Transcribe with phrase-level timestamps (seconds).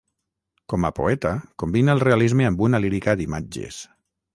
[0.73, 3.85] Com a poeta combina el realisme amb una lírica d'imatges.